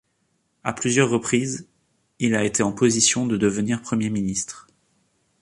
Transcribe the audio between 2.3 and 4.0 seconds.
a été en position de devenir